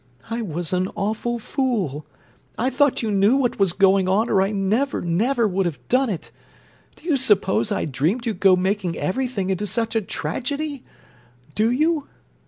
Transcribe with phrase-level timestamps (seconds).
[0.31, 2.07] "I was an awful fool!
[2.57, 6.09] I thought you knew what was going on or I never, never would have done
[6.09, 6.31] it.
[6.95, 10.83] Do you suppose I dreamed you'd go making everything into such a tragedy?
[11.53, 12.07] Do you?"